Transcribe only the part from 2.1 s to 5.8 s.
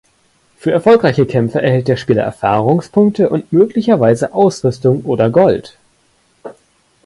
Erfahrungspunkte und möglicherweise Ausrüstung oder Gold.